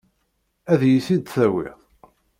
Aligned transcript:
Ad 0.71 0.81
iyi-t-id-tawiḍ? 0.83 1.79